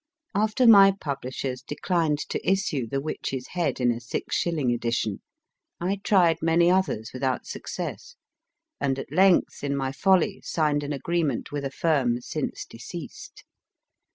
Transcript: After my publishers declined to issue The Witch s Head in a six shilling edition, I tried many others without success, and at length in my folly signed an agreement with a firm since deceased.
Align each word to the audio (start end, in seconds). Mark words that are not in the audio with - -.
After 0.33 0.65
my 0.65 0.93
publishers 0.99 1.61
declined 1.61 2.17
to 2.29 2.39
issue 2.43 2.87
The 2.87 2.99
Witch 2.99 3.35
s 3.35 3.45
Head 3.49 3.79
in 3.79 3.91
a 3.91 3.99
six 3.99 4.35
shilling 4.35 4.71
edition, 4.71 5.21
I 5.79 5.97
tried 5.97 6.41
many 6.41 6.71
others 6.71 7.11
without 7.13 7.45
success, 7.45 8.15
and 8.79 8.97
at 8.97 9.11
length 9.11 9.63
in 9.63 9.77
my 9.77 9.91
folly 9.91 10.41
signed 10.43 10.81
an 10.81 10.91
agreement 10.91 11.51
with 11.51 11.63
a 11.63 11.69
firm 11.69 12.19
since 12.19 12.65
deceased. 12.65 13.43